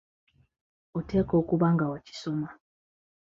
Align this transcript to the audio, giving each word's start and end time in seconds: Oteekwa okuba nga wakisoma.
Oteekwa 0.97 1.35
okuba 1.41 1.67
nga 1.73 1.85
wakisoma. 1.91 2.47